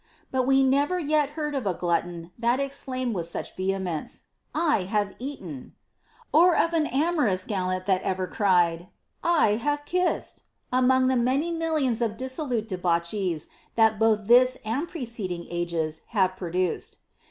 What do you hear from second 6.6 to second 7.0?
an